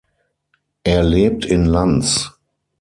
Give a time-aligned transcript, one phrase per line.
[0.83, 2.31] Er lebt in Lans.